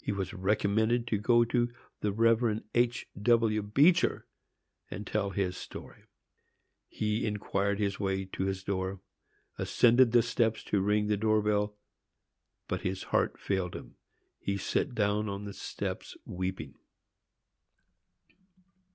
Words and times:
He 0.00 0.12
was 0.12 0.32
recommended 0.32 1.06
to 1.08 1.18
go 1.18 1.44
to 1.44 1.70
the 2.00 2.10
Rev. 2.10 2.62
H. 2.74 3.06
W. 3.20 3.60
Beecher, 3.60 4.26
and 4.90 5.06
tell 5.06 5.28
his 5.28 5.58
story. 5.58 6.04
He 6.88 7.26
inquired 7.26 7.78
his 7.78 8.00
way 8.00 8.24
to 8.24 8.44
his 8.46 8.64
door,—ascended 8.64 10.12
the 10.12 10.22
steps 10.22 10.64
to 10.64 10.80
ring 10.80 11.08
the 11.08 11.18
door 11.18 11.42
bell, 11.42 11.76
but 12.66 12.80
his 12.80 13.02
heart 13.12 13.38
failed 13.38 13.76
him,—he 13.76 14.56
sat 14.56 14.94
down 14.94 15.28
on 15.28 15.44
the 15.44 15.52
steps 15.52 16.16
weeping! 16.24 16.74